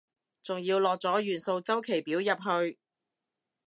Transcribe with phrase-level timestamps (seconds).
[0.41, 2.79] 仲要落咗元素週期表入去